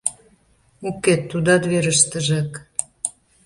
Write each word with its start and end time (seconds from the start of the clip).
Уке, 0.87 1.13
тудат 1.29 1.63
верыштыжак. 1.71 2.51